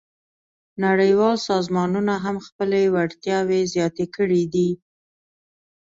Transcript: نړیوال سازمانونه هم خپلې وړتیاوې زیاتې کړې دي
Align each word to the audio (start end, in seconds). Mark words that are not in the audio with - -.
نړیوال 0.85 1.35
سازمانونه 1.49 2.13
هم 2.25 2.37
خپلې 2.47 2.81
وړتیاوې 2.95 3.61
زیاتې 3.73 4.05
کړې 4.15 4.43
دي 4.53 4.69